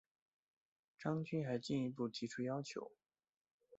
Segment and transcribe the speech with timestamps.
[0.97, 2.91] 张军还进一步提出要求